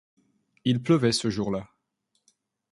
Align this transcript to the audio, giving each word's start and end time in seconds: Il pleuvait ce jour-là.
Il 0.65 0.81
pleuvait 0.81 1.11
ce 1.11 1.29
jour-là. 1.29 1.69